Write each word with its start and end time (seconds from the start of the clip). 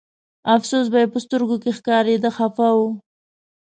افسوس 0.55 0.85
به 0.93 0.97
یې 1.01 1.07
په 1.13 1.19
سترګو 1.25 1.55
کې 1.63 1.71
ښکارېده 1.77 2.29
خپه 2.37 2.67
و. 2.77 2.79